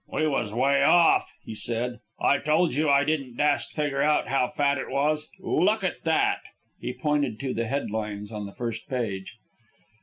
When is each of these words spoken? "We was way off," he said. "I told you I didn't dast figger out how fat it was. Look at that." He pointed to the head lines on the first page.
"We 0.11 0.27
was 0.27 0.51
way 0.51 0.81
off," 0.83 1.31
he 1.45 1.53
said. 1.53 1.99
"I 2.19 2.39
told 2.39 2.73
you 2.73 2.89
I 2.89 3.03
didn't 3.03 3.37
dast 3.37 3.75
figger 3.75 4.01
out 4.01 4.29
how 4.29 4.47
fat 4.47 4.79
it 4.79 4.89
was. 4.89 5.29
Look 5.39 5.83
at 5.83 6.01
that." 6.05 6.39
He 6.79 6.91
pointed 6.91 7.39
to 7.41 7.53
the 7.53 7.67
head 7.67 7.91
lines 7.91 8.31
on 8.31 8.47
the 8.47 8.55
first 8.55 8.89
page. 8.89 9.37